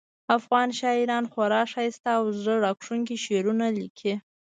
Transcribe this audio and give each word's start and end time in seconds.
افغان 0.37 0.69
شاعران 0.79 1.25
خورا 1.33 1.61
ښایسته 1.71 2.09
او 2.19 2.23
زړه 2.41 2.55
راښکونکي 2.63 3.15
شعرونه 3.25 3.65
لیکي 3.79 4.13